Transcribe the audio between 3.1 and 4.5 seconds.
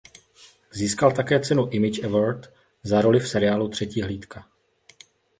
v seriálu "Třetí hlídka".